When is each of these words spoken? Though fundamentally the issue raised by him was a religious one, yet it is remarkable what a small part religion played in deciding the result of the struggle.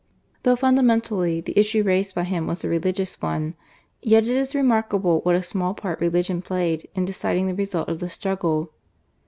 Though 0.41 0.55
fundamentally 0.55 1.41
the 1.41 1.55
issue 1.59 1.83
raised 1.83 2.15
by 2.15 2.23
him 2.23 2.47
was 2.47 2.63
a 2.65 2.69
religious 2.69 3.21
one, 3.21 3.53
yet 4.01 4.23
it 4.23 4.35
is 4.35 4.55
remarkable 4.55 5.19
what 5.21 5.35
a 5.35 5.43
small 5.43 5.75
part 5.75 6.01
religion 6.01 6.41
played 6.41 6.89
in 6.95 7.05
deciding 7.05 7.45
the 7.45 7.53
result 7.53 7.87
of 7.87 7.99
the 7.99 8.09
struggle. 8.09 8.71